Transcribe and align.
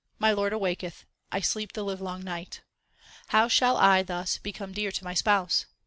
My 0.17 0.31
Lord 0.31 0.51
awaketh; 0.51 1.05
I 1.31 1.41
sleep 1.41 1.73
the 1.73 1.83
livelong 1.83 2.23
night. 2.23 2.61
How 3.27 3.47
shall 3.47 3.77
I 3.77 4.01
thus 4.01 4.39
become 4.39 4.73
dear 4.73 4.91
to 4.91 5.03
my 5.03 5.13
Spouse? 5.13 5.67